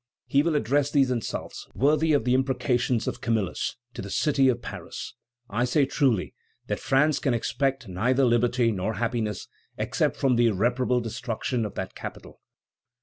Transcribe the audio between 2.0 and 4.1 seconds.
of the imprecations of Camillus, to the